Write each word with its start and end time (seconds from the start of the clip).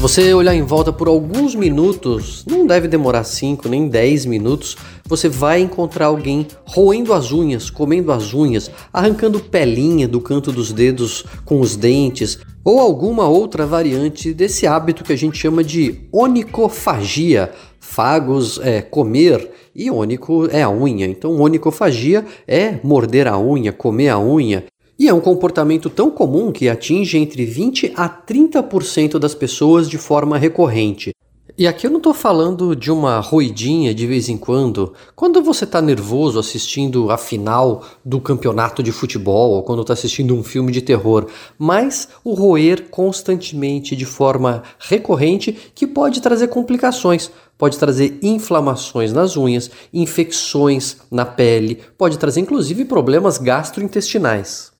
Se 0.00 0.02
você 0.02 0.32
olhar 0.32 0.54
em 0.54 0.62
volta 0.62 0.90
por 0.90 1.08
alguns 1.08 1.54
minutos, 1.54 2.42
não 2.48 2.66
deve 2.66 2.88
demorar 2.88 3.22
5 3.22 3.68
nem 3.68 3.86
10 3.86 4.24
minutos, 4.24 4.74
você 5.06 5.28
vai 5.28 5.60
encontrar 5.60 6.06
alguém 6.06 6.46
roendo 6.64 7.12
as 7.12 7.32
unhas, 7.32 7.68
comendo 7.68 8.10
as 8.10 8.32
unhas, 8.32 8.70
arrancando 8.90 9.38
pelinha 9.38 10.08
do 10.08 10.18
canto 10.18 10.50
dos 10.50 10.72
dedos 10.72 11.26
com 11.44 11.60
os 11.60 11.76
dentes, 11.76 12.38
ou 12.64 12.80
alguma 12.80 13.28
outra 13.28 13.66
variante 13.66 14.32
desse 14.32 14.66
hábito 14.66 15.04
que 15.04 15.12
a 15.12 15.18
gente 15.18 15.36
chama 15.36 15.62
de 15.62 16.08
onicofagia. 16.10 17.52
Fagos 17.78 18.58
é 18.62 18.80
comer 18.80 19.50
e 19.76 19.90
ônico 19.90 20.48
é 20.50 20.62
a 20.62 20.70
unha. 20.70 21.04
Então, 21.04 21.38
onicofagia 21.38 22.24
é 22.48 22.80
morder 22.82 23.28
a 23.28 23.38
unha, 23.38 23.70
comer 23.70 24.08
a 24.08 24.18
unha. 24.18 24.64
E 25.00 25.08
é 25.08 25.14
um 25.14 25.20
comportamento 25.20 25.88
tão 25.88 26.10
comum 26.10 26.52
que 26.52 26.68
atinge 26.68 27.16
entre 27.16 27.46
20 27.46 27.94
a 27.96 28.06
30% 28.06 29.18
das 29.18 29.34
pessoas 29.34 29.88
de 29.88 29.96
forma 29.96 30.36
recorrente. 30.36 31.14
E 31.56 31.66
aqui 31.66 31.86
eu 31.86 31.90
não 31.90 31.96
estou 31.96 32.12
falando 32.12 32.76
de 32.76 32.92
uma 32.92 33.18
roidinha 33.18 33.94
de 33.94 34.06
vez 34.06 34.28
em 34.28 34.36
quando. 34.36 34.92
Quando 35.16 35.42
você 35.42 35.64
está 35.64 35.80
nervoso 35.80 36.38
assistindo 36.38 37.10
a 37.10 37.16
final 37.16 37.82
do 38.04 38.20
campeonato 38.20 38.82
de 38.82 38.92
futebol 38.92 39.52
ou 39.52 39.62
quando 39.62 39.80
está 39.80 39.94
assistindo 39.94 40.34
um 40.34 40.42
filme 40.42 40.70
de 40.70 40.82
terror, 40.82 41.28
mas 41.58 42.06
o 42.22 42.34
roer 42.34 42.90
constantemente 42.90 43.96
de 43.96 44.04
forma 44.04 44.62
recorrente 44.78 45.72
que 45.74 45.86
pode 45.86 46.20
trazer 46.20 46.48
complicações. 46.48 47.30
Pode 47.56 47.78
trazer 47.78 48.18
inflamações 48.20 49.14
nas 49.14 49.34
unhas, 49.34 49.70
infecções 49.94 50.98
na 51.10 51.24
pele, 51.24 51.78
pode 51.96 52.18
trazer 52.18 52.40
inclusive 52.40 52.84
problemas 52.84 53.38
gastrointestinais. 53.38 54.78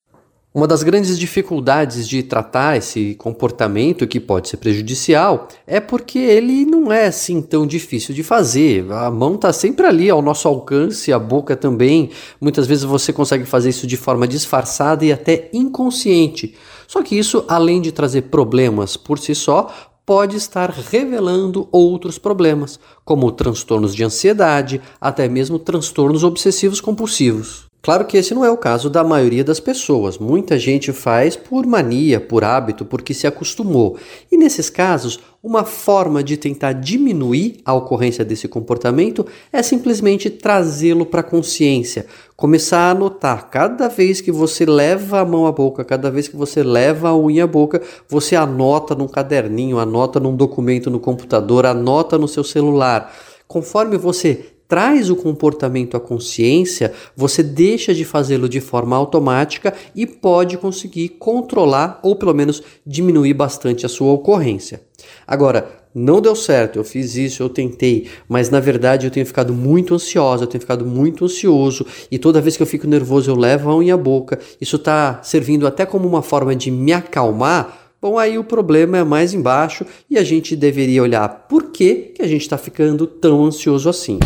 Uma 0.52 0.66
das 0.66 0.82
grandes 0.82 1.16
dificuldades 1.16 2.08
de 2.08 2.24
tratar 2.24 2.76
esse 2.76 3.14
comportamento 3.14 4.04
que 4.04 4.18
pode 4.18 4.48
ser 4.48 4.56
prejudicial 4.56 5.46
é 5.64 5.78
porque 5.78 6.18
ele 6.18 6.64
não 6.64 6.90
é 6.90 7.06
assim 7.06 7.40
tão 7.40 7.64
difícil 7.64 8.12
de 8.12 8.24
fazer. 8.24 8.90
A 8.90 9.12
mão 9.12 9.36
está 9.36 9.52
sempre 9.52 9.86
ali 9.86 10.10
ao 10.10 10.20
nosso 10.20 10.48
alcance, 10.48 11.12
a 11.12 11.20
boca 11.20 11.54
também. 11.54 12.10
Muitas 12.40 12.66
vezes 12.66 12.82
você 12.82 13.12
consegue 13.12 13.44
fazer 13.44 13.68
isso 13.68 13.86
de 13.86 13.96
forma 13.96 14.26
disfarçada 14.26 15.04
e 15.04 15.12
até 15.12 15.48
inconsciente. 15.52 16.56
Só 16.88 17.00
que 17.00 17.16
isso, 17.16 17.44
além 17.46 17.80
de 17.80 17.92
trazer 17.92 18.22
problemas 18.22 18.96
por 18.96 19.20
si 19.20 19.36
só, 19.36 19.72
pode 20.04 20.36
estar 20.36 20.68
revelando 20.70 21.68
outros 21.70 22.18
problemas, 22.18 22.80
como 23.04 23.30
transtornos 23.30 23.94
de 23.94 24.02
ansiedade, 24.02 24.80
até 25.00 25.28
mesmo 25.28 25.60
transtornos 25.60 26.24
obsessivos 26.24 26.80
compulsivos. 26.80 27.69
Claro 27.82 28.04
que 28.04 28.18
esse 28.18 28.34
não 28.34 28.44
é 28.44 28.50
o 28.50 28.58
caso 28.58 28.90
da 28.90 29.02
maioria 29.02 29.42
das 29.42 29.58
pessoas. 29.58 30.18
Muita 30.18 30.58
gente 30.58 30.92
faz 30.92 31.34
por 31.34 31.64
mania, 31.64 32.20
por 32.20 32.44
hábito, 32.44 32.84
porque 32.84 33.14
se 33.14 33.26
acostumou. 33.26 33.96
E 34.30 34.36
nesses 34.36 34.68
casos, 34.68 35.18
uma 35.42 35.64
forma 35.64 36.22
de 36.22 36.36
tentar 36.36 36.74
diminuir 36.74 37.62
a 37.64 37.72
ocorrência 37.72 38.22
desse 38.22 38.46
comportamento 38.46 39.24
é 39.50 39.62
simplesmente 39.62 40.28
trazê-lo 40.28 41.06
para 41.06 41.20
a 41.20 41.24
consciência. 41.24 42.04
Começar 42.36 42.90
a 42.90 42.94
notar 42.94 43.48
cada 43.48 43.88
vez 43.88 44.20
que 44.20 44.30
você 44.30 44.66
leva 44.66 45.20
a 45.20 45.24
mão 45.24 45.46
à 45.46 45.52
boca, 45.52 45.82
cada 45.82 46.10
vez 46.10 46.28
que 46.28 46.36
você 46.36 46.62
leva 46.62 47.08
a 47.08 47.16
unha 47.16 47.44
à 47.44 47.46
boca, 47.46 47.80
você 48.06 48.36
anota 48.36 48.94
num 48.94 49.08
caderninho, 49.08 49.78
anota 49.78 50.20
num 50.20 50.36
documento 50.36 50.90
no 50.90 51.00
computador, 51.00 51.64
anota 51.64 52.18
no 52.18 52.28
seu 52.28 52.44
celular. 52.44 53.10
Conforme 53.48 53.96
você 53.96 54.44
traz 54.70 55.10
o 55.10 55.16
comportamento 55.16 55.96
à 55.96 56.00
consciência, 56.00 56.92
você 57.16 57.42
deixa 57.42 57.92
de 57.92 58.04
fazê-lo 58.04 58.48
de 58.48 58.60
forma 58.60 58.96
automática 58.96 59.74
e 59.96 60.06
pode 60.06 60.56
conseguir 60.56 61.08
controlar 61.18 61.98
ou 62.04 62.14
pelo 62.14 62.32
menos 62.32 62.62
diminuir 62.86 63.34
bastante 63.34 63.84
a 63.84 63.88
sua 63.88 64.12
ocorrência. 64.12 64.80
Agora, 65.26 65.80
não 65.92 66.20
deu 66.20 66.36
certo, 66.36 66.78
eu 66.78 66.84
fiz 66.84 67.16
isso, 67.16 67.42
eu 67.42 67.48
tentei, 67.48 68.06
mas 68.28 68.48
na 68.48 68.60
verdade 68.60 69.08
eu 69.08 69.10
tenho 69.10 69.26
ficado 69.26 69.52
muito 69.52 69.92
ansiosa, 69.92 70.44
eu 70.44 70.46
tenho 70.46 70.60
ficado 70.60 70.86
muito 70.86 71.24
ansioso 71.24 71.84
e 72.08 72.16
toda 72.16 72.40
vez 72.40 72.56
que 72.56 72.62
eu 72.62 72.66
fico 72.66 72.86
nervoso 72.86 73.28
eu 73.28 73.34
levo 73.34 73.68
a 73.70 73.76
unha 73.76 73.94
à 73.94 73.96
boca. 73.96 74.38
Isso 74.60 74.76
está 74.76 75.20
servindo 75.24 75.66
até 75.66 75.84
como 75.84 76.06
uma 76.06 76.22
forma 76.22 76.54
de 76.54 76.70
me 76.70 76.92
acalmar. 76.92 77.89
Bom, 78.02 78.18
aí 78.18 78.38
o 78.38 78.44
problema 78.44 78.96
é 78.96 79.04
mais 79.04 79.34
embaixo 79.34 79.84
e 80.08 80.16
a 80.16 80.24
gente 80.24 80.56
deveria 80.56 81.02
olhar 81.02 81.28
por 81.28 81.64
que, 81.64 82.12
que 82.14 82.22
a 82.22 82.26
gente 82.26 82.40
está 82.40 82.56
ficando 82.56 83.06
tão 83.06 83.44
ansioso 83.44 83.90
assim. 83.90 84.18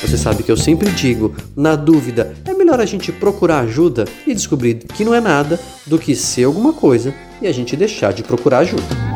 Você 0.00 0.16
sabe 0.16 0.42
que 0.42 0.50
eu 0.50 0.56
sempre 0.56 0.90
digo, 0.90 1.34
na 1.54 1.76
dúvida, 1.76 2.34
é 2.46 2.54
melhor 2.54 2.80
a 2.80 2.86
gente 2.86 3.12
procurar 3.12 3.60
ajuda 3.60 4.06
e 4.26 4.32
descobrir 4.32 4.76
que 4.76 5.04
não 5.04 5.14
é 5.14 5.20
nada 5.20 5.60
do 5.86 5.98
que 5.98 6.16
ser 6.16 6.44
alguma 6.44 6.72
coisa 6.72 7.14
e 7.42 7.46
a 7.46 7.52
gente 7.52 7.76
deixar 7.76 8.10
de 8.14 8.22
procurar 8.22 8.60
ajuda. 8.60 9.13